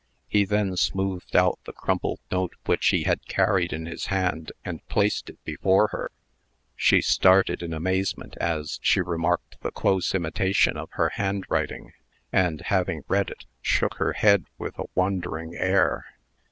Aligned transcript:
He 0.27 0.45
then 0.45 0.75
smoothed 0.77 1.35
out 1.35 1.59
the 1.65 1.73
crumpled 1.73 2.21
note 2.31 2.55
which 2.65 2.87
he 2.87 3.03
had 3.03 3.27
carried 3.27 3.71
in 3.71 3.85
his 3.85 4.07
hand, 4.07 4.51
and 4.65 4.83
placed 4.87 5.29
it 5.29 5.37
before 5.43 5.89
her. 5.89 6.09
She 6.75 7.01
started 7.03 7.61
in 7.61 7.71
amazement, 7.71 8.35
as 8.37 8.79
she 8.81 8.99
remarked 8.99 9.61
the 9.61 9.69
close 9.69 10.15
imitation 10.15 10.75
of 10.75 10.89
her 10.93 11.09
handwriting; 11.09 11.93
and, 12.33 12.61
having 12.61 13.03
read 13.07 13.29
it, 13.29 13.45
shook 13.61 13.97
her 13.97 14.13
head 14.13 14.45
with 14.57 14.75
a 14.79 14.85
wondering 14.95 15.55
air. 15.55 16.07